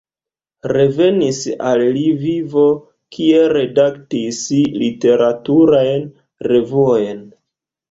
[0.69, 1.41] Revenis
[1.71, 2.63] al Lvivo,
[3.17, 4.41] kie redaktis
[4.87, 6.11] literaturajn
[6.53, 7.25] revuojn.